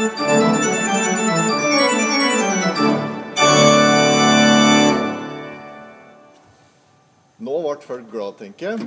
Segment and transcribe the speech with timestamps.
[0.00, 0.06] Nå
[7.60, 8.86] ble folk glad, tenker jeg.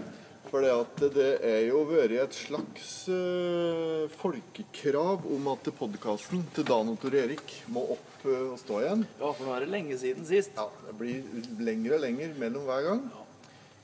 [0.50, 0.66] For
[1.14, 7.14] det er jo vært et slags uh, folkekrav om at podkasten til Dan og Tor
[7.22, 9.06] Erik må opp uh, og stå igjen.
[9.22, 10.58] Ja, for nå er det lenge siden sist.
[10.58, 11.22] Ja, Det blir
[11.62, 13.06] lengre og lenger mellom hver gang.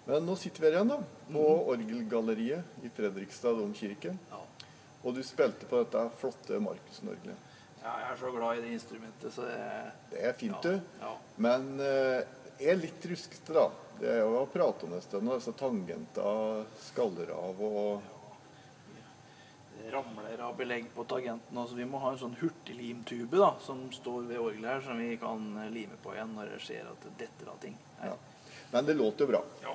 [0.09, 1.01] Men nå sitter vi her igjen, da.
[1.29, 4.17] På Orgelgalleriet i Fredrikstad domkirke.
[4.33, 4.45] Ja.
[5.03, 7.47] Og du spilte på dette flotte Markussen-orgelet.
[7.79, 9.59] Ja, jeg er så glad i det instrumentet, så det
[10.11, 10.97] Det er fint, ja, du.
[10.99, 11.11] ja.
[11.39, 12.23] Men eh,
[12.59, 13.69] jeg er litt ruskete, da.
[13.99, 18.15] Det er jo å prate om en stund, og disse tangentene skaller av og
[19.89, 21.67] ramler av belegg på tangenten.
[21.67, 25.15] Så vi må ha en sånn hurtiglimtube da, som står ved orgelet her, som vi
[25.17, 27.77] kan lime på igjen når det skjer at det detter av ting.
[28.03, 28.15] ja.
[28.71, 29.39] Men det låter jo bra.
[29.63, 29.71] Ja.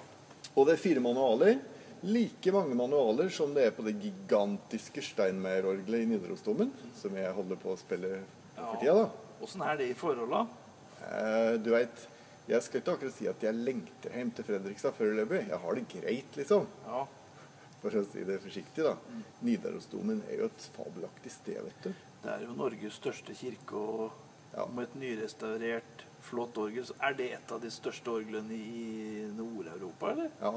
[0.54, 1.56] Og det er fire manualer.
[2.04, 7.56] Like mange manualer som det er på det gigantiske Steinmeier-orgelet i Nidarosdomen, som jeg holder
[7.62, 8.18] på å spille
[8.58, 9.06] for tida, da.
[9.44, 10.42] Åssen er det i forholda?
[11.08, 12.02] Eh, du veit,
[12.50, 15.46] jeg skal ikke akkurat si at jeg lengter hjem til Fredrikstad foreløpig.
[15.48, 16.66] Jeg har det greit, liksom.
[16.84, 17.06] Ja.
[17.80, 18.94] For å si det forsiktig, da.
[19.44, 21.90] Nidarosdomen er jo et fabelaktig sted, vet du.
[22.24, 24.20] Det er jo Norges største kirke, og
[24.54, 24.66] Ja.
[24.66, 30.12] med et nyrestaurert, flott orgel, så er det et av de største orglene i Nord-Europa,
[30.12, 30.30] eller?
[30.40, 30.52] Ja,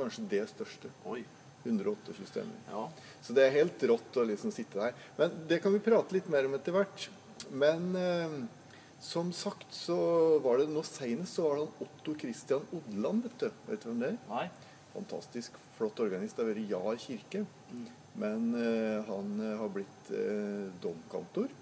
[0.00, 0.90] kanskje det største.
[1.06, 1.22] Oi.
[1.64, 2.56] 128 stemmer.
[2.72, 2.86] Ja.
[3.22, 4.94] Så det er helt rått å liksom sitte der.
[5.18, 7.08] Men det kan vi prate litt mer om etter hvert.
[7.52, 8.38] Men eh,
[9.00, 9.98] som sagt så
[10.44, 13.50] var det nå senest så var det han Otto Christian Odland, vet du.
[13.68, 14.18] Vet du hvem det er?
[14.32, 14.46] Nei.
[14.94, 16.36] Fantastisk flott organist.
[16.36, 17.44] Det har vært Jar kirke.
[18.20, 21.52] Men eh, han eh, har blitt eh, domkantor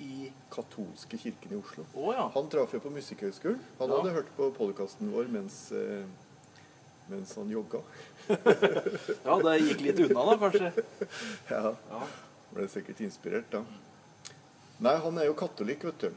[0.00, 1.82] I katolske kirken i Oslo.
[1.98, 2.28] Oh, ja.
[2.34, 3.58] Han traff jo på Musikkhøgskolen.
[3.80, 3.98] Han Ja.
[3.98, 6.06] hadde hørt på podkasten vår mens, eh,
[7.10, 7.80] mens han jogga.
[9.24, 10.72] Ja, det gikk litt unna, da, kanskje.
[11.52, 12.02] Ja, Ja.
[12.54, 13.62] ble sikkert inspirert da.
[14.80, 16.10] Nei, han er jo katolikk, vet du.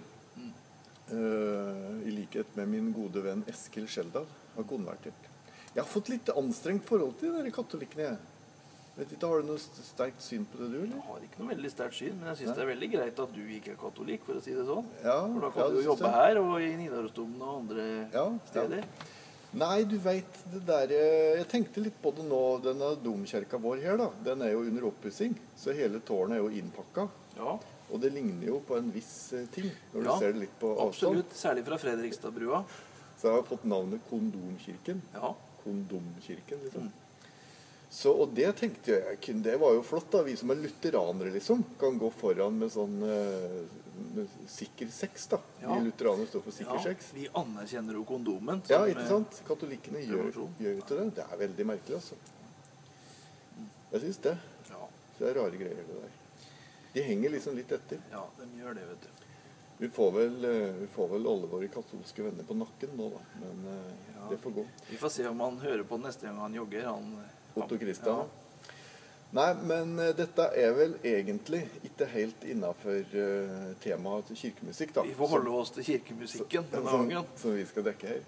[1.11, 4.27] Eh, I likhet med min gode venn Eskil Skjeldal.
[4.55, 5.27] Har konvertert.
[5.71, 8.13] Jeg har fått litt anstrengt forhold til de katolikkene.
[8.97, 10.77] Vet ikke, Har du noe sterkt syn på det, du?
[10.81, 10.95] eller?
[10.97, 13.31] Jeg har ikke noe veldig sterkt syn, men jeg syns det er veldig greit at
[13.37, 14.89] du ikke er katolikk, for å si det sånn.
[14.99, 16.17] Ja, For da ja, kan du jo jobbe jeg.
[16.17, 18.83] her og i Nidarosdomen og andre Ja, steder.
[19.53, 22.39] Nei, du veit det der eh, Jeg tenkte litt på det nå.
[22.63, 24.07] Denne domkirka vår her, da.
[24.23, 25.35] Den er jo under oppussing.
[25.59, 27.07] Så hele tårnet er jo innpakka.
[27.35, 27.57] Ja,
[27.91, 30.55] Og det ligner jo på en viss eh, ting, når Ja, du ser det litt
[30.61, 31.17] på avstand.
[31.17, 31.35] absolutt.
[31.35, 32.63] Særlig fra Fredrikstadbrua.
[33.19, 35.01] Så jeg har fått navnet Kondomkirken.
[35.13, 35.33] Ja.
[35.65, 36.87] Kondomkirken, liksom.
[36.87, 37.00] Mm.
[37.91, 40.21] Så, og det tenkte jeg Det var jo flott, da.
[40.23, 43.57] Vi som er lutheranere, liksom, kan gå foran med sånn eh,
[44.15, 45.39] med sikker sex, da.
[45.59, 45.75] Ja.
[45.75, 46.83] Vi lutheranere står for sikker ja.
[46.85, 47.09] sex.
[47.13, 48.61] Vi anerkjenner jo kondomen.
[48.71, 49.41] Ja, ikke eh, sant?
[49.47, 50.31] Katolikkene gjør,
[50.63, 51.07] gjør ikke det.
[51.19, 52.15] Det er veldig merkelig, altså.
[53.91, 54.37] Jeg syns det.
[54.71, 54.87] Ja,
[55.17, 56.15] Så det er rare greier, det der.
[56.93, 57.99] De henger liksom litt etter.
[58.11, 59.27] ja, de gjør det, vet du.
[59.81, 63.21] Vi får vel, eh, vi får vel alle våre katolske venner på nakken nå, da.
[63.43, 63.69] Men
[64.15, 64.29] Ja.
[64.29, 64.65] det får gå.
[64.89, 66.87] Vi får se om han hører på neste gang han jogger.
[66.87, 67.15] Han,
[67.55, 68.23] Otto Christian.
[68.23, 68.41] Ja.
[69.31, 75.05] Nei, men eh, dette er vel egentlig ikke helt innafor uh, temaet kirkemusikk, da.
[75.07, 77.29] Vi får holde oss til kirkemusikken denne gangen.
[77.31, 78.25] som, som vi skal dekke her.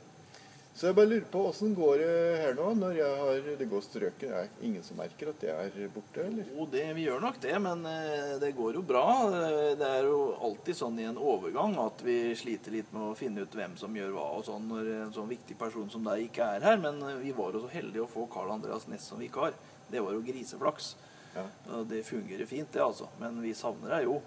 [0.74, 3.84] Så jeg bare lurer på åssen går det her nå, når jeg har Det går
[3.86, 4.24] strøket.
[4.34, 6.48] Er det ingen som merker at jeg er borte, eller?
[6.50, 9.04] Jo, det, vi gjør nok det, men eh, det går jo bra.
[9.30, 13.14] Eh, Det er jo alltid sånn i en overgang at vi sliter litt med å
[13.20, 16.26] finne ut hvem som gjør hva og sånn når en sånn viktig person som deg
[16.26, 16.82] ikke er her.
[16.82, 19.54] Men eh, vi var jo så heldige å få Carl Andreas Næss som vikar.
[19.94, 20.96] Det var jo griseflaks.
[21.38, 21.46] Ja.
[21.90, 23.08] Det fungerer fint, det, altså.
[23.22, 24.20] Men vi savner deg jo.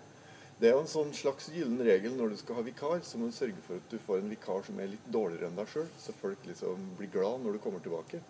[0.56, 3.28] Det er jo en sånn slags gyllen regel når du skal ha vikar, så må
[3.28, 5.90] du sørge for at du får en vikar som er litt dårligere enn deg sjøl,
[6.00, 8.22] så folk liksom blir glad når du kommer tilbake.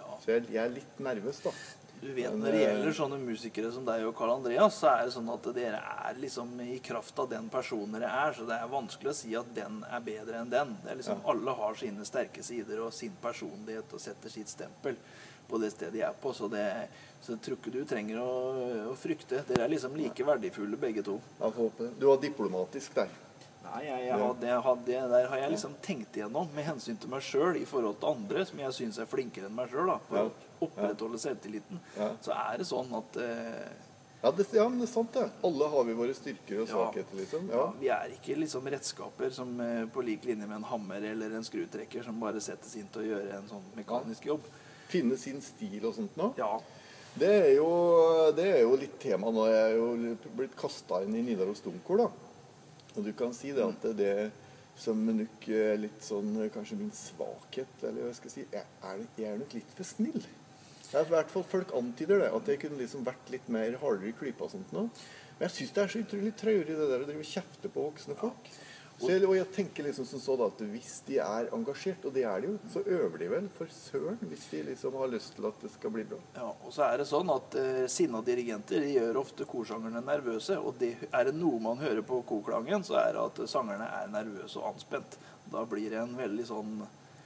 [0.00, 0.16] Ja.
[0.18, 1.54] Så jeg, jeg er litt nervøs, da.
[2.00, 4.88] Du vet, Men, Når det eh, gjelder sånne musikere som deg og Karl Andreas, så
[4.94, 8.46] er det sånn at dere er liksom i kraft av den personen dere er, så
[8.48, 10.72] det er vanskelig å si at den er bedre enn den.
[10.80, 14.96] Det er liksom Alle har sine sterke sider og sin personlighet og setter sitt stempel
[15.50, 16.32] på det stedet de er på.
[16.36, 16.66] Så, det,
[17.22, 18.28] så jeg tror ikke du trenger å,
[18.92, 19.42] å frykte.
[19.48, 21.18] Dere er liksom like verdifulle begge to.
[21.40, 21.90] Jeg håpe.
[22.00, 23.10] Du var diplomatisk der.
[23.64, 26.96] Nei, jeg, jeg hadde, jeg hadde, det der har jeg liksom tenkt igjennom med hensyn
[26.98, 29.92] til meg sjøl i forhold til andre som jeg syns er flinkere enn meg sjøl.
[30.08, 30.24] For Ja.
[30.60, 31.78] å opprettholde selvtilliten.
[31.96, 32.08] Ja.
[32.24, 33.68] Så er det sånn at eh,
[34.20, 35.22] Ja, det, ja, men det er sant, det.
[35.48, 36.72] Alle har vi våre styrker og Ja.
[36.74, 37.46] svakheter, liksom.
[37.48, 37.68] Ja, Ja.
[37.80, 41.46] vi er ikke liksom redskaper som eh, på lik linje med en hammer eller en
[41.46, 44.42] skrutrekker som bare settes inn til å gjøre en sånn mekanisk jobb.
[44.90, 46.32] Finne sin stil og sånt nå.
[46.40, 46.58] Ja,
[47.20, 47.70] Det er jo,
[48.36, 49.46] det er jo litt tema nå.
[49.50, 52.10] Jeg er jo blitt kasta inn i Nidaros Domkor, da.
[52.96, 54.14] Og du kan si det at det,
[54.80, 59.02] som nok er litt sånn kanskje min svakhet, eller hva skal jeg si, jeg er,
[59.18, 60.22] jeg er nok litt for snill.
[60.90, 64.10] Er i hvert fall Folk antyder det, at jeg kunne liksom vært litt mer hardere
[64.10, 64.88] i klypa og sånt nå.
[65.38, 67.84] Men jeg syns det er så utrolig traurig det der å drive og kjefte på
[67.86, 68.50] voksne folk.
[69.00, 72.12] Så jeg, og jeg tenker liksom som så da at hvis de er engasjert, og
[72.12, 75.34] det er de jo, så øver de vel for søren hvis de liksom har lyst
[75.38, 76.18] til at det skal bli bra.
[76.36, 80.58] Ja, og så er det sånn at eh, sinna dirigenter de gjør ofte korsangerne nervøse.
[80.60, 84.12] Og det, er det noe man hører på koklangen, så er det at sangerne er
[84.12, 85.16] nervøse og anspent.
[85.50, 86.76] Da blir det en veldig sånn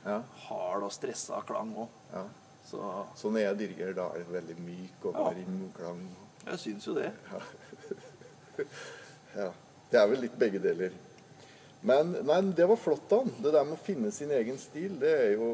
[0.04, 1.88] Ja, hard og stressa klang òg.
[2.12, 2.24] ja.
[2.64, 2.78] Så
[3.16, 5.32] Så når jeg dirigerer, da er det veldig myk og Ja.
[5.76, 6.06] klang.
[6.46, 7.10] jeg syns jo det.
[9.36, 9.50] Ja.
[9.90, 10.92] Det er vel litt begge deler.
[11.84, 13.20] Men nei, det var flott, da.
[13.44, 15.48] Det der med å finne sin egen stil, det er jo,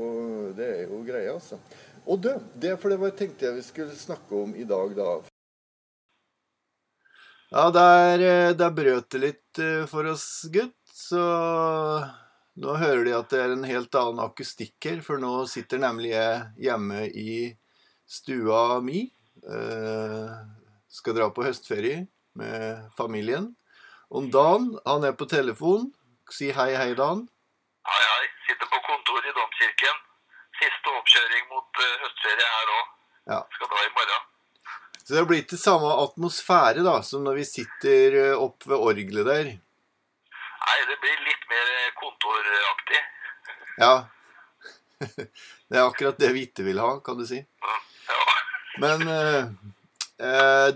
[0.55, 1.59] det er jo greia, altså.
[2.06, 5.11] Og du, det, for det var, tenkte jeg vi skulle snakke om i dag, da.
[7.50, 10.77] Ja, der, eh, der brøt det litt eh, for oss, gutt.
[10.94, 11.19] Så
[12.62, 16.12] nå hører de at det er en helt annen akustikk her, for nå sitter nemlig
[16.15, 17.33] jeg hjemme i
[18.06, 19.09] stua mi.
[19.43, 20.35] Eh,
[20.91, 22.05] skal dra på høstferie
[22.38, 23.50] med familien.
[24.15, 25.91] Og Dan, han er på telefon.
[26.31, 27.25] Si hei, hei, Dan.
[27.91, 28.27] Hei, hei.
[28.47, 29.97] Sitter på kontor i Domkirken.
[30.61, 32.93] Siste oppkjøring mot eh, høstferie her òg.
[33.32, 33.38] Ja.
[33.56, 34.29] Skal dra i morgen.
[35.00, 38.79] Så det har blitt det samme atmosfære da, som når vi sitter eh, opp ved
[38.79, 39.50] orgelet der.
[40.61, 43.03] Nei, det blir litt mer eh, kontoraktig.
[43.83, 43.94] Ja.
[45.71, 47.38] Det er akkurat det vi ikke vil ha, kan du si.
[47.38, 48.23] Ja.
[48.83, 49.05] Men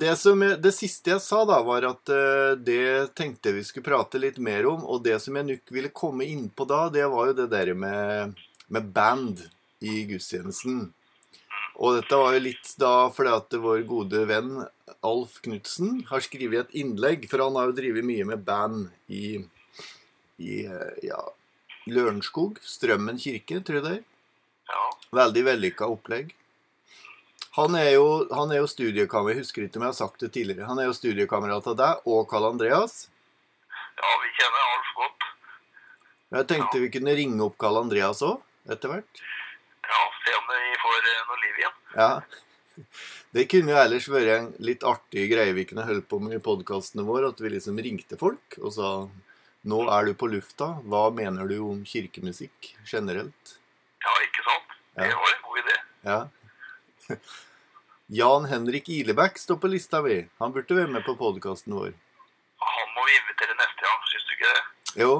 [0.00, 4.20] det, som det siste jeg sa, da, var at eh, det tenkte vi skulle prate
[4.20, 4.84] litt mer om.
[4.88, 7.74] Og det som jeg nok ville komme inn på da, det var jo det der
[7.76, 8.38] med,
[8.72, 9.42] med band
[9.84, 10.86] i gudstjenesten.
[11.74, 14.62] Og dette var jo litt da fordi at vår gode venn
[15.04, 19.42] Alf Knutsen har skrevet et innlegg, for han har jo drevet mye med band i,
[20.40, 21.20] i eh, ja,
[21.90, 22.62] Lørenskog.
[22.64, 24.04] Strømmen kirke, tror jeg det er.
[25.14, 26.32] Veldig vellykka opplegg.
[27.54, 30.32] Han er jo, han er jo studiekamerat, jeg husker ikke om jeg har sagt det
[30.34, 30.66] tidligere.
[30.66, 33.04] Han er jo studiekamerat av deg og Karl Andreas.
[33.70, 35.28] Ja, vi kjenner Alf godt.
[36.34, 39.22] Jeg tenkte vi kunne ringe opp Karl Andreas òg, etter hvert.
[39.86, 41.78] Ja, Se om vi får eh, noe liv igjen.
[41.94, 42.10] Ja.
[43.34, 46.42] Det kunne jo ellers vært en litt artig greie vi kunne holde på med i
[46.42, 47.30] podkastene våre.
[47.30, 48.94] At vi liksom ringte folk og sa
[49.64, 50.74] Nå er du på lufta.
[50.90, 53.54] Hva mener du om kirkemusikk generelt?
[54.04, 54.74] Ja, ikke sant?
[54.98, 55.76] Det var en god idé.
[56.04, 56.18] Ja.
[58.18, 60.18] Jan Henrik Ilebekk står på lista vi.
[60.38, 61.94] Han burde være med på podkasten vår.
[62.64, 64.64] Han må vi invitere neste gang, syns du ikke det?
[65.04, 65.14] Jo,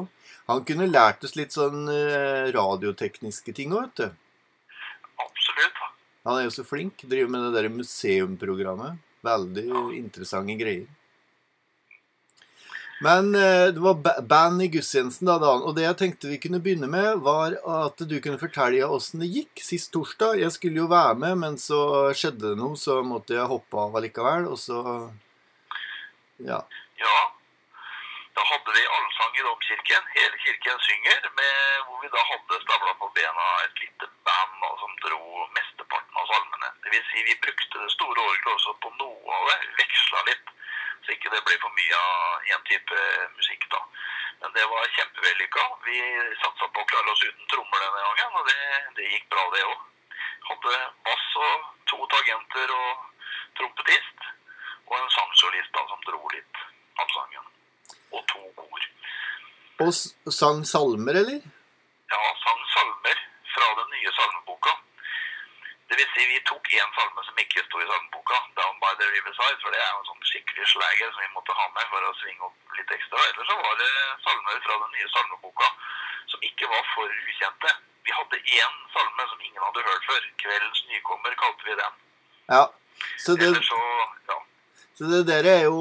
[0.49, 4.77] han kunne lært oss litt sånn eh, radiotekniske ting òg, vet du.
[5.25, 5.81] Absolutt.
[6.29, 7.05] Han er jo så flink.
[7.09, 9.01] Driver med det der museumprogrammet.
[9.25, 9.67] Veldig
[9.97, 10.89] interessante greier.
[13.03, 15.63] Men eh, det var ba- band i gudstjenesten, da, Dan.
[15.67, 17.57] Og det jeg tenkte vi kunne begynne med, var
[17.87, 20.39] at du kunne fortelle åssen det gikk sist torsdag.
[20.41, 21.81] Jeg skulle jo være med, men så
[22.15, 24.47] skjedde det noe, så måtte jeg hoppe av allikevel.
[24.55, 24.79] Og så
[26.39, 26.61] Ja.
[26.99, 27.17] Ja.
[28.35, 30.03] Da hadde vi allsang i domkirken.
[30.17, 34.71] Hele kirken synger, med, hvor vi da hadde stabla på bena et lite band da,
[34.81, 35.21] som dro
[35.59, 36.71] mesteparten av salmene.
[36.91, 39.59] Vil si, vi brukte det store orgelet også på noe av det.
[39.79, 40.51] Veksla litt,
[41.05, 43.01] så ikke det ble for mye av én type
[43.37, 43.67] musikk.
[43.71, 43.81] da.
[44.41, 45.65] Men det var kjempevellykka.
[45.87, 45.99] Vi
[46.43, 48.61] satsa på å klare oss uten trommer denne gangen, og det,
[48.99, 49.83] det gikk bra, det òg.
[50.49, 50.79] Hadde
[51.09, 53.29] bass og to tagenter og
[53.61, 54.31] trompetist.
[54.85, 56.65] Og en sangsolist da, som dro litt
[57.01, 57.53] av sangen.
[58.13, 58.89] Og to kor.
[59.85, 59.93] Og
[60.41, 61.41] sang salmer, eller?
[62.13, 63.23] Ja, sang salmer
[63.55, 64.77] fra den nye salmeboka.
[65.89, 68.14] Det vil si, vi tok én salme som ikke sto i salmeboka,
[69.01, 71.91] the Riverside', for det er jo en sånn skikkelig slager som vi måtte ha med
[71.93, 73.23] for å svinge opp litt ekstra.
[73.31, 73.91] Ellers så var det
[74.27, 75.69] salmer fra den nye salmeboka
[76.33, 77.75] som ikke var for ukjente.
[78.05, 80.23] Vi hadde én salme som ingen hadde hørt før.
[80.43, 81.95] 'Kveldens nykommer' kalte vi den.
[82.47, 82.65] Ja.
[83.19, 83.81] Så det, så,
[84.29, 84.39] ja.
[84.99, 85.81] så det der er jo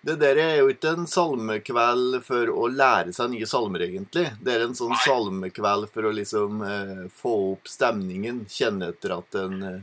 [0.00, 4.28] det der er jo ikke en salmekveld for å lære seg nye salmer, egentlig.
[4.40, 8.44] Det er en sånn salmekveld for å liksom eh, få opp stemningen.
[8.52, 9.80] Kjenne etter at en eh,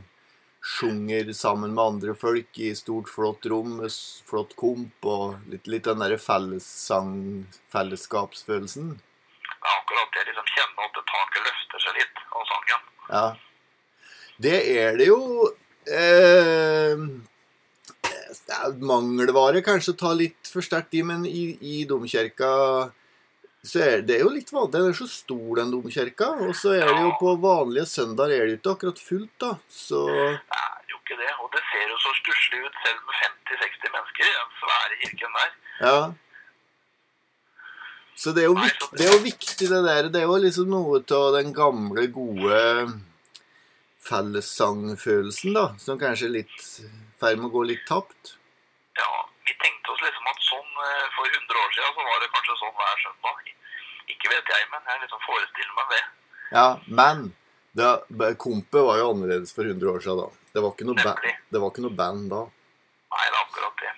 [0.66, 3.92] sjunger sammen med andre folk i stort, flott rom med
[4.26, 8.88] flott komp og litt, litt den derre fellessang, fellesskapsfølelsen.
[8.96, 10.24] Er akkurat det.
[10.26, 12.90] liksom Kjenne at det taket løfter seg litt av sangen.
[13.12, 13.24] Ja.
[14.42, 15.20] Det er det jo
[15.86, 17.06] eh,
[18.82, 22.50] Mangelvare kanskje ta litt for sterkt i, men i, i domkirka
[23.66, 24.72] så er det jo litt vanlig.
[24.76, 26.28] Den er så stor, den domkirka.
[26.46, 29.50] Og så er det jo på vanlige søndager er det jo ikke akkurat fullt, da.
[29.68, 30.20] Så Det
[30.60, 31.32] er jo ikke det.
[31.42, 35.36] Og det ser jo så stusslig ut selv med 50-60 mennesker i den svære kirken
[35.40, 35.50] der.
[35.80, 35.98] ja.
[38.16, 40.06] Så det er jo, Nei, vik, så det- det er jo viktig, det der.
[40.08, 42.60] Det er jo liksom noe av den gamle, gode
[44.00, 45.66] fellessangfølelsen, da.
[45.78, 46.88] Som kanskje er litt i
[47.20, 48.36] ferd med å gå litt tapt.
[48.96, 49.10] Ja,
[49.44, 50.65] vi tenkte oss liksom at eh,
[51.16, 53.52] for 100 år siden så var det kanskje sånn hver søndag.
[54.14, 56.02] Ikke vet jeg, men jeg liksom forestiller meg det.
[56.52, 56.66] Ja,
[57.00, 57.24] men
[57.76, 57.88] det,
[58.38, 60.28] Kompet var jo annerledes for 100 år siden da.
[60.54, 61.14] Det var ikke noe, ba
[61.52, 62.42] det var ikke noe band da.
[63.16, 63.92] Nei, det er akkurat det.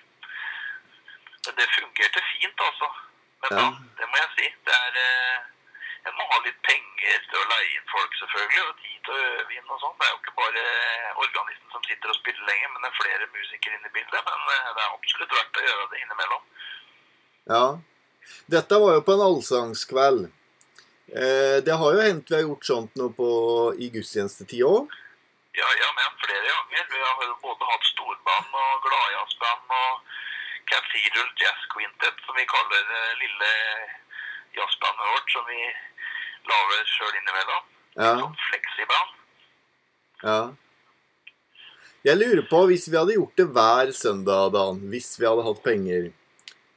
[1.45, 2.89] Men det fungerte fint, altså.
[3.43, 3.61] Men Ja.
[3.63, 4.49] da, det må jeg si.
[4.67, 5.37] Det er eh,
[6.09, 9.27] En må ha litt penger til å leie inn folk, selvfølgelig, og tid til å
[9.33, 9.93] øve inn og sånn.
[9.99, 10.63] Det er jo ikke bare
[11.25, 14.31] organisten som sitter og spiller lenger, men det er flere musikere inne i bildet.
[14.31, 16.49] Men eh, det er absolutt verdt å gjøre det innimellom.
[17.53, 17.63] Ja.
[18.57, 20.25] Dette var jo på en allsangskveld.
[21.09, 23.29] Eh, det har jo hendt vi har gjort sånt nå på,
[23.81, 24.97] i gudstjenestetid òg.
[25.57, 26.89] Ja, ja, men flere ganger.
[26.93, 30.17] Vi har jo både hatt storband og gladjazzband og
[30.69, 33.53] Cathedral Jazz Quintet, som vi kaller det lille
[34.57, 35.61] jazzbandet vårt, som vi
[36.51, 37.63] lager sjøl innimellom.
[37.99, 38.11] Ja.
[38.21, 39.15] Sånn fleksiband.
[40.23, 40.39] Ja.
[42.07, 45.63] Jeg lurer på, hvis vi hadde gjort det hver søndag, Dan, hvis vi hadde hatt
[45.65, 46.09] penger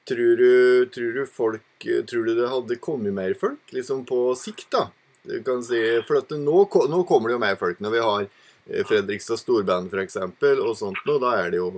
[0.09, 4.67] Tror du, tror du folk Tror du det hadde kommet mer folk, liksom på sikt,
[4.75, 4.89] da?
[5.23, 8.27] Du kan si, For at nå, nå kommer det jo mer folk når vi har
[8.27, 10.19] eh, Fredrikstad Storband, f.eks.,
[10.59, 11.23] og sånt noe.
[11.23, 11.71] Da er det jo,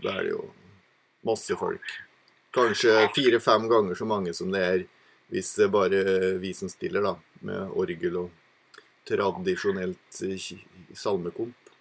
[0.00, 0.42] da er det jo
[1.26, 1.96] masse folk.
[2.56, 4.86] Kanskje fire-fem ganger så mange som det er
[5.32, 6.02] hvis det er bare
[6.42, 7.14] vi som stiller, da.
[7.46, 8.30] Med orgel og
[9.06, 10.50] tradisjonelt eh,
[10.94, 11.72] salmekomp.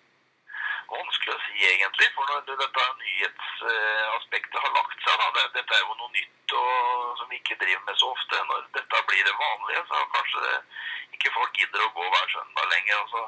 [0.91, 2.09] Vanskelig å si, egentlig.
[2.15, 7.31] For når dette nyhetsaspektet har lagt seg, da, dette er jo noe nytt og, som
[7.31, 8.41] vi ikke driver med så ofte.
[8.51, 10.53] Når dette blir det vanlige, så kanskje
[11.17, 13.03] ikke folk gidder å gå hver søndag lenger.
[13.03, 13.23] Og så,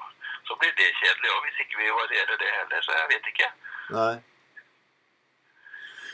[0.49, 2.85] så blir det kjedelig òg, hvis ikke vi varierer det heller.
[2.85, 3.49] Så jeg vet ikke.
[3.97, 4.13] Nei.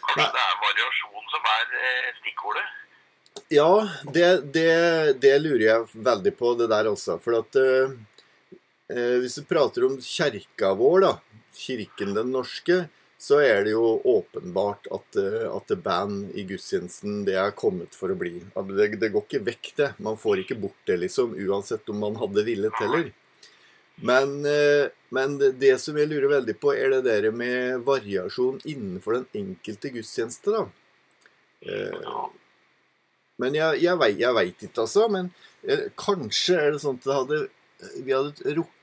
[0.04, 0.32] Kanskje Nei.
[0.36, 2.66] det er variasjon som er eh, stikkordet.
[3.54, 7.20] Ja, det, det, det lurer jeg veldig på, det der også.
[7.22, 7.94] For at eh,
[8.94, 11.14] eh, Hvis du prater om kjerka vår, da,
[11.58, 12.84] kirken den norske,
[13.24, 18.12] så er det jo åpenbart at, eh, at band i gudstjenesten det er kommet for
[18.12, 18.36] å bli.
[18.52, 19.90] Det, det går ikke vekk, det.
[20.04, 23.12] Man får ikke bort det, liksom, uansett om man hadde villet heller.
[23.96, 29.20] Men, eh, men det som jeg lurer veldig på, er det der med variasjon innenfor
[29.20, 30.66] den enkelte gudstjeneste, da.
[31.64, 32.16] Eh,
[33.44, 35.10] men jeg, jeg, veit ikke, altså.
[35.12, 35.30] Men
[35.68, 37.42] jeg, kanskje er det sånn at det hadde,
[38.06, 38.74] vi hadde rukk,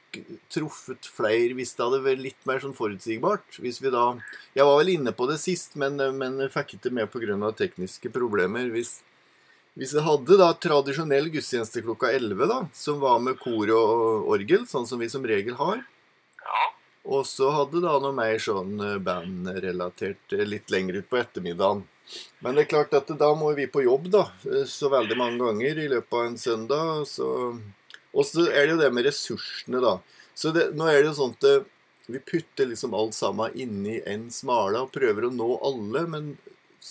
[0.51, 3.61] truffet flere hvis det hadde vært litt mer sånn forutsigbart.
[3.63, 4.09] Hvis vi da
[4.57, 7.53] Jeg var vel inne på det sist, men, men fikk ikke med pga.
[7.57, 8.67] tekniske problemer.
[8.75, 8.99] Hvis,
[9.79, 14.67] hvis jeg hadde da tradisjonell gudstjeneste klokka 11, da, som var med kor og orgel,
[14.67, 15.87] sånn som vi som regel har,
[16.41, 16.80] Ja.
[17.11, 21.83] Og så hadde da noe mer sånn eh, bandrelatert eh, litt lenger ut på ettermiddagen.
[22.43, 24.25] Men det er klart at da må vi på jobb, da.
[24.47, 27.05] eh, Så veldig mange ganger i løpet av en søndag.
[27.11, 27.27] Så
[28.11, 29.97] Og så er det jo det med ressursene, da.
[30.35, 31.67] Så det, nå er det jo sånn at
[32.11, 36.33] vi putter liksom alt sammen inni en smale og prøver å nå alle, men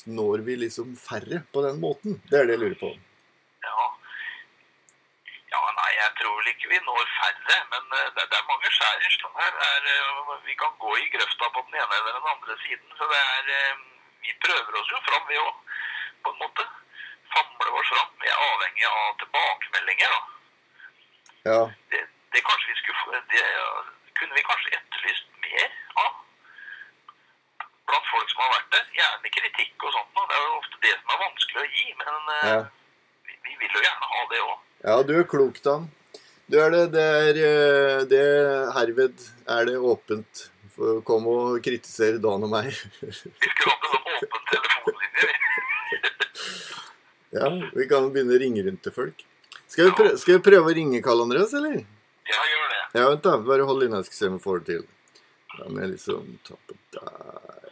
[0.07, 2.21] når vi liksom færre på den måten?
[2.29, 2.91] Det er det jeg lurer på.
[3.65, 3.87] Ja.
[5.51, 8.69] ja, nei, jeg tror vel ikke vi når færre, men eh, det, det er mange
[8.75, 9.53] skjær i sjøen her.
[9.69, 13.03] Er, eh, vi kan gå i grøfta på den ene eller den andre siden, så
[13.13, 13.85] det er eh,
[14.25, 15.59] Vi prøver oss jo fram, vi òg,
[16.23, 16.63] på en måte.
[17.33, 18.09] Famler oss fram.
[18.21, 20.21] Vi er avhengig av tilbakemeldinger, da.
[21.49, 21.59] Ja.
[21.91, 22.01] Det,
[22.35, 23.43] det kanskje vi skulle Det
[24.19, 25.69] kunne vi kanskje etterlyst mer
[26.03, 26.17] av.
[27.87, 28.89] Blant folk som har vært der.
[28.99, 30.11] Gjerne kritikk og sånt.
[30.19, 32.59] Det er jo ofte det som er vanskelig å gi, men Ja.
[33.29, 34.57] vi, vi vil jo gjerne ha det òg.
[34.83, 35.87] Ja, du er klok, Dan.
[36.49, 38.23] Du er det, det er eh, det
[38.73, 40.47] Herved er det åpent
[41.05, 42.69] komme og kritisere Dan og meg.
[43.01, 45.29] Vi skulle hatt en sånn åpen telefonlinje.
[47.29, 47.45] Ja,
[47.77, 49.19] vi kan begynne å ringe rundt til folk.
[49.69, 51.75] Skal vi, prøve, skal vi prøve å ringe Karl Andreas, eller?
[52.25, 52.79] Ja, gjør det.
[52.97, 53.33] Ja, vent da.
[53.45, 54.87] Bare hold inne, jeg skal se om jeg får det til.
[55.53, 57.69] Da må jeg liksom ta på der.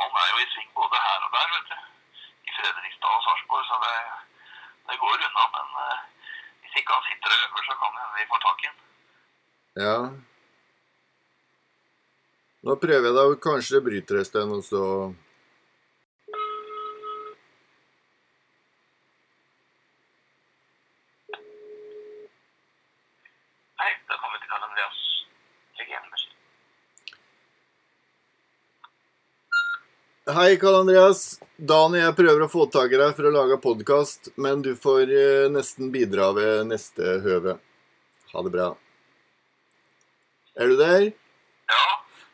[0.00, 1.78] Han er jo i sving både her og der, vet du.
[2.50, 3.78] I Fredrikstad og Sarpsborg, så
[4.90, 5.46] det går unna.
[5.54, 6.02] Men eh,
[6.64, 7.38] hvis ikke han sitter
[7.98, 8.70] kan vi får tak i.
[9.84, 9.98] Ja.
[12.66, 14.82] Nå prøver jeg da, kanskje det bryter et sted, og så
[23.78, 25.04] Nei, da kommer vi til Karl Andreas.
[26.10, 26.34] Musikk.
[30.34, 31.22] Hei, Karl Andreas.
[31.56, 34.74] Dan og jeg prøver å få tak i deg for å lage podkast, men du
[34.78, 37.56] får eh, nesten bidra ved neste høve.
[38.34, 38.68] Ha det bra.
[40.58, 41.08] Er du der?
[41.68, 41.84] Ja,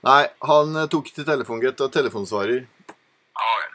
[0.04, 2.66] Nei, han eh, tok til telefonen, gitt, og telefonsvarer.
[2.92, 3.68] ja ja.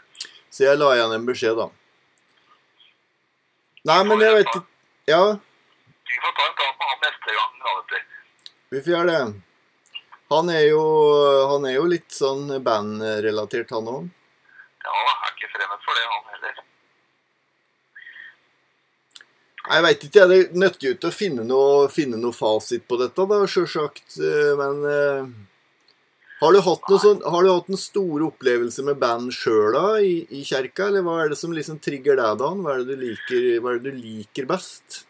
[0.53, 1.69] Så jeg la igjen en beskjed, da.
[3.89, 4.65] Nei, men jeg vet ikke
[5.09, 5.21] Ja,
[6.09, 7.53] Vi får ta en prat med han neste gang.
[7.63, 8.17] Da, vet du.
[8.73, 9.41] vi får gjøre det.
[10.29, 10.81] Han er jo,
[11.49, 14.09] han er jo litt sånn bandrelatert, han òg.
[14.85, 16.59] Ja, jeg er ikke fremmed for det, han heller.
[19.69, 20.47] Jeg veit ikke, jeg.
[20.49, 24.17] Er nødt ikke å finne noe, finne noe fasit på dette, da, sjølsagt.
[24.17, 25.29] eh, Men eh,
[26.39, 30.41] har du sånn, har du hatt en stor opplevelse med band sjøl da, i, i
[30.47, 30.87] kjerka?
[30.87, 32.63] Eller hva er det som liksom trigger deg, Dan?
[32.65, 35.03] Hva er det du liker, hva er det du liker best?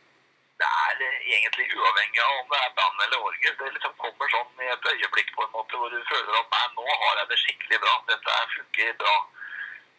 [0.60, 3.54] Det er eh, egentlig uavhengig av om det er band eller orgel.
[3.62, 6.66] Det liksom kommer sånn i et øyeblikk på en måte hvor du føler at nei,
[6.76, 7.94] nå har jeg det skikkelig bra.
[8.12, 9.16] Dette funker bra.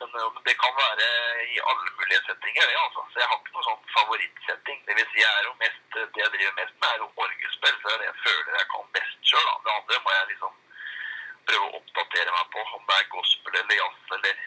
[0.00, 1.06] Men men det kan være
[1.54, 2.66] i alle mulige settinger.
[2.76, 3.02] Ja, altså.
[3.12, 4.78] Så jeg har ikke noen sånn favorittsetting.
[4.86, 7.76] Det vil si, jeg er jo mest, det jeg driver mest med, er jo orgelspill.
[7.76, 9.50] Så det er det jeg føler jeg kan best sjøl.
[9.66, 10.56] Det andre må jeg liksom
[11.50, 12.64] prøve å oppdatere meg på.
[12.78, 14.42] Om det er gospel eller jazz eller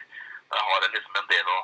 [0.54, 1.60] Der har jeg liksom en del å,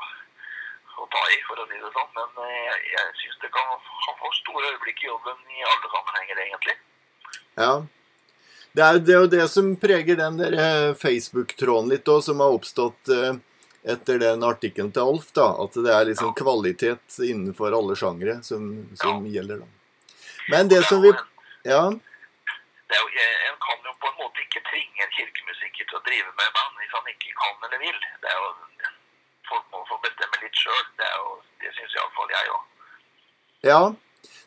[1.02, 2.10] å ta i, for å si det sånn.
[2.16, 5.92] Men eh, jeg, jeg syns det kan ha for store øyeblikk i jobben i alle
[5.98, 6.78] sammenhenger, egentlig.
[7.58, 7.74] Ja.
[8.70, 13.10] Det er, jo det som preger den der eh, Facebook-tråden litt òg, som har oppstått
[13.10, 13.38] eh,
[13.84, 15.32] etter den artikkelen til Alf.
[15.32, 19.60] da, At det er liksom kvalitet innenfor alle sjangere som, som gjelder.
[19.60, 19.66] da.
[20.50, 21.12] Men det som vi
[21.64, 21.88] Ja.
[21.90, 23.06] det jo,
[23.50, 26.74] En kan jo på en måte ikke tvinge en kirkemusiker til å drive med band
[26.80, 27.98] hvis han ikke kan eller vil.
[28.22, 28.50] Det er jo,
[29.50, 30.84] Folk må få bestemme litt sjøl.
[30.96, 32.62] Det, er jo- det syns iallfall jeg òg.
[33.62, 33.94] Ja,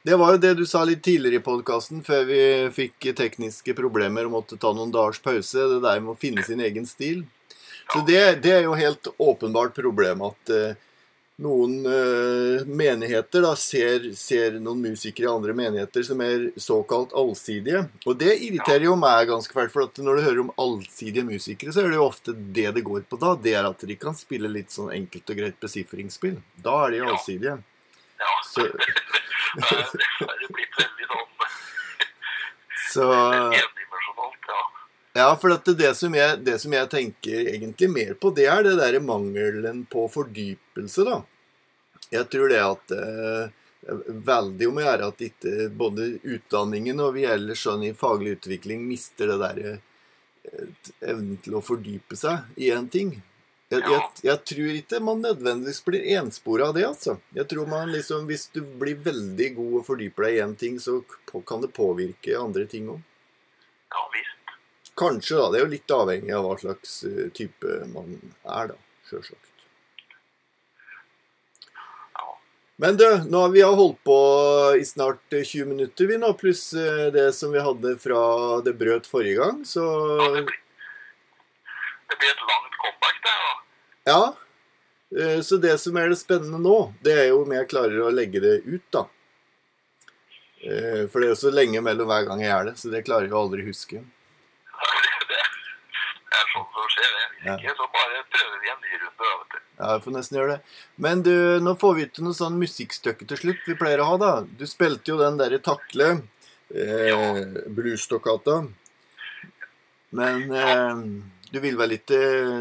[0.06, 2.40] det var jo det du sa litt tidligere i podkasten, før vi
[2.72, 5.54] fikk tekniske problemer og måtte ta noen dagers pause.
[5.60, 7.26] Det der med å finne sin egen stil.
[7.92, 10.76] Så det, det er jo helt åpenbart problem at eh,
[11.44, 17.84] noen eh, menigheter da ser, ser noen musikere i andre menigheter som er såkalt allsidige.
[18.06, 21.84] Og det irriterer jo meg ganske fælt, for når du hører om allsidige musikere, så
[21.84, 23.34] er det jo ofte det det går på da.
[23.36, 26.40] Det er at de kan spille litt sånn enkelt og greit besifringsspill.
[26.66, 27.60] Da er de allsidige.
[28.24, 28.34] Ja.
[28.48, 28.70] Så,
[29.60, 31.24] det er blitt veldig sånn
[32.94, 33.10] så.
[35.24, 38.64] Ja, for at det, som jeg, det som jeg tenker egentlig mer på, det er
[38.66, 41.22] det der mangelen på fordypelse, da.
[42.12, 43.54] Jeg tror det at eh,
[44.28, 48.84] veldig om å gjøre at ikke både utdanningen og vi ellers sånn i faglig utvikling
[48.88, 53.16] mister det der eh, evnen til å fordype seg i en ting.
[53.72, 57.16] Jeg, jeg, jeg tror ikke man nødvendigvis blir enspora av det, altså.
[57.34, 60.78] Jeg tror man liksom, Hvis du blir veldig god og fordyper deg i én ting,
[60.84, 61.00] så
[61.48, 63.02] kan det påvirke andre ting òg.
[63.96, 64.43] ja visst.
[65.00, 65.48] Kanskje, da.
[65.52, 68.78] Det er jo litt avhengig av hva slags eh, type man er, da.
[69.10, 69.50] Sjølsagt.
[72.82, 74.16] Men du, nå har vi holdt på
[74.80, 78.22] i snart eh, 20 minutter, vi nå, pluss eh, det som vi hadde fra
[78.66, 80.62] det brøt forrige gang, så Ja, det, blir,
[82.10, 83.36] det blir et langt comeback, det.
[83.44, 84.12] da.
[84.12, 84.24] Ja.
[85.22, 88.14] Eh, Så det som er det spennende nå, det er jo om jeg klarer å
[88.14, 89.06] legge det ut, da.
[90.66, 93.06] Eh, For det er jo så lenge mellom hver gang jeg gjør det, så det
[93.06, 94.02] klarer jeg aldri huske.
[94.84, 95.42] Det,
[96.34, 97.12] det er sånn som skjer.
[97.18, 97.26] det.
[97.34, 97.56] Hvis Ja.
[97.58, 99.32] ikke, så bare prøver vi en ny runde.
[99.34, 99.60] vet du.
[99.80, 100.62] Ja, jeg får nesten gjøre det.
[101.08, 104.18] Men du, nå får vi til noe sånn musikkstykke til slutt vi pleier å ha,
[104.22, 104.32] da.
[104.60, 106.10] Du spilte jo den derre Takle,
[106.74, 108.60] eh, blues-stoccata.
[110.14, 110.96] Men eh,
[111.54, 112.20] du vil vel ikke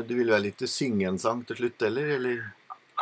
[0.09, 2.41] Du vil vel ikke synge en sang til slutt heller, eller?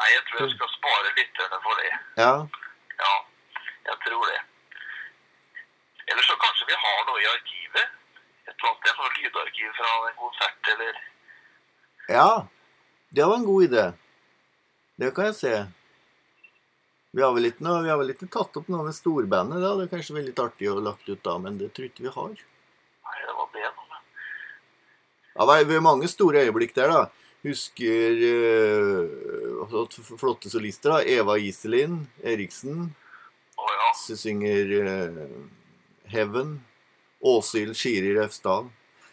[0.01, 1.91] Nei, jeg tror jeg skal spare lytterne for det.
[2.19, 2.33] Ja.
[3.01, 3.15] Ja,
[3.91, 4.39] jeg tror det.
[6.11, 7.97] Eller så kanskje vi har noe i arkivet.
[8.49, 10.97] Et eller annet sted, noe lydarkiv fra en konsert, eller
[12.11, 12.47] Ja.
[13.11, 13.85] Det var en god idé.
[15.01, 15.55] Det kan jeg se.
[17.11, 19.59] Vi har vel ikke, noe, vi har vel ikke tatt opp noe med storbandet.
[19.63, 22.13] Det hadde kanskje vært litt artig å lagt ut da, men det tror ikke vi
[22.15, 22.35] har.
[22.37, 23.67] Nei, det var det.
[25.41, 27.03] Ja, det er mange store øyeblikk der, da.
[27.47, 29.77] Husker uh,
[30.21, 30.99] flotte solister.
[30.99, 31.05] da.
[31.07, 32.91] Eva Iselin Eriksen
[33.61, 33.89] Oh, ja.
[33.93, 35.25] som synger eh,
[36.09, 36.55] Heaven.
[37.21, 38.71] Åshild Skiri Refsdal.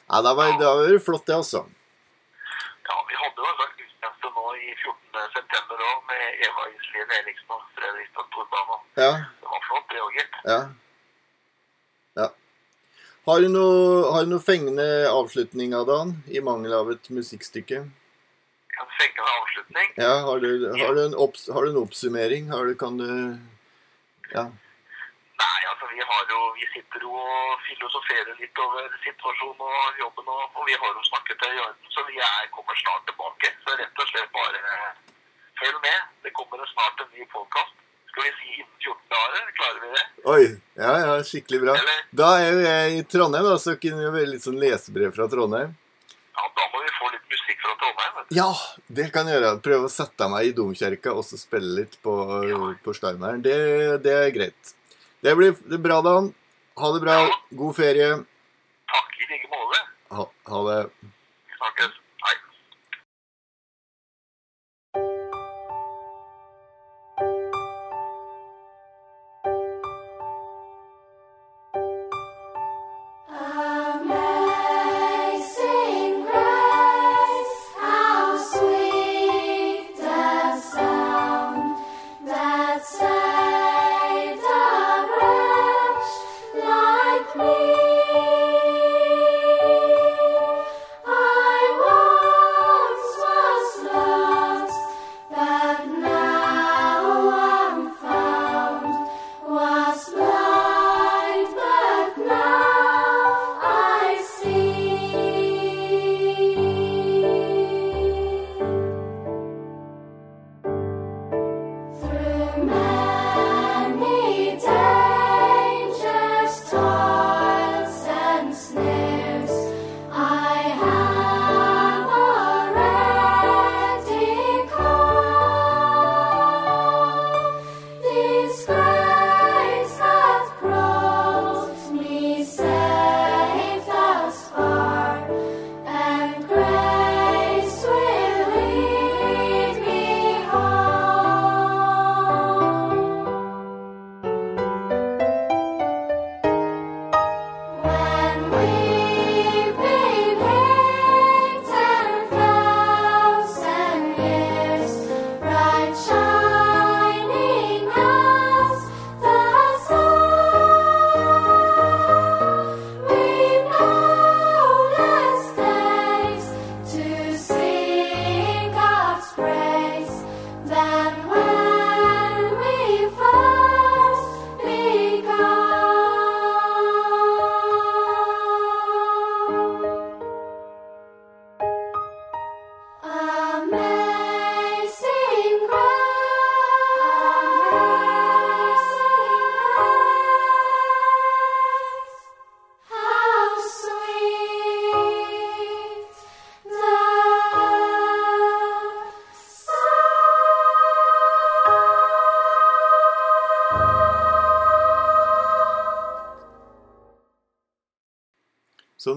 [0.08, 1.66] Nei, det var, det var flott, det, altså.
[2.88, 2.96] Ja.
[3.10, 5.30] Vi hadde jo en slags nå i 14.
[5.36, 8.84] september òg, med Eva Iselin Eriksen og Fredrikstad Torban.
[8.98, 10.38] Ja, Det var flott, det òg, gitt.
[10.46, 10.60] ja.
[12.22, 12.28] ja.
[13.28, 17.82] Har du noe, noe fengende avslutning, av dagen, i mangel av et musikkstykke?
[18.78, 19.92] En fengende avslutning.
[19.98, 22.52] Ja, har du, har du, en, opps, har du en oppsummering?
[22.54, 23.10] Har du, kan du
[24.34, 24.50] Ja.
[25.98, 30.68] Vi har jo Vi sitter jo og filosoferer litt over situasjonen og jobben, og, og
[30.70, 33.50] vi har jo snakket til Jørgen, så vi er, kommer snart tilbake.
[33.64, 34.92] Så rett og slett bare eh,
[35.62, 36.06] følg med.
[36.28, 37.74] Det kommer snart en ny podkast.
[38.12, 39.50] Skal vi si innen 14 dager?
[39.58, 40.06] Klarer vi det?
[40.36, 40.46] Oi.
[40.84, 41.76] Ja, ja, skikkelig bra.
[41.82, 42.06] Eller?
[42.22, 45.30] Da er jo jeg i Trondheim, da, så kunne vi være litt sånn lesebrev fra
[45.34, 45.76] Trondheim.
[46.38, 48.16] Ja, da må vi få litt musikk fra Trondheim.
[48.22, 48.38] vet du.
[48.38, 48.50] Ja,
[49.02, 49.58] det kan jeg gjøre.
[49.66, 52.18] Prøve å sette meg i domkirka og så spille litt på,
[52.86, 53.46] på Steinmeieren.
[53.46, 53.62] Det,
[54.06, 54.78] det er greit.
[55.28, 56.34] Det blir bra, Dan.
[56.76, 57.16] Ha det bra.
[57.50, 58.10] God ferie.
[58.92, 59.80] Takk i like måte.
[60.16, 60.78] Ha, ha det.
[61.58, 61.98] Snakkes.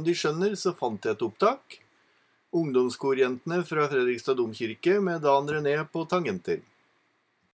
[0.01, 1.77] som de skjønner, så fant jeg et opptak.
[2.57, 6.63] Ungdomskorjentene fra Fredrikstad domkirke med Dan René på tangenter.